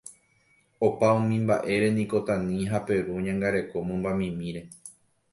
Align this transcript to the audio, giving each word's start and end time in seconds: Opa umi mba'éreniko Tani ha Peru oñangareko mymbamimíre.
Opa 0.87 1.07
umi 1.19 1.37
mba'éreniko 1.43 2.17
Tani 2.27 2.57
ha 2.71 2.77
Peru 2.87 3.09
oñangareko 3.19 3.75
mymbamimíre. 3.87 4.61